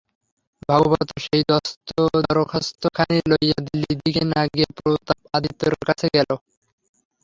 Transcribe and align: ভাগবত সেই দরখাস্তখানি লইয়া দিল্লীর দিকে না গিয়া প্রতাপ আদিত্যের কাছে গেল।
ভাগবত 0.69 1.09
সেই 1.19 1.41
দরখাস্তখানি 2.25 3.17
লইয়া 3.31 3.57
দিল্লীর 3.67 3.97
দিকে 4.03 4.23
না 4.31 4.41
গিয়া 4.51 4.69
প্রতাপ 4.77 5.19
আদিত্যের 5.35 5.73
কাছে 5.87 6.07
গেল। 6.15 6.29